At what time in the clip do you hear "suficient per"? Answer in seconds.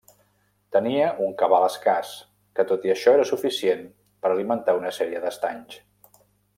3.33-4.31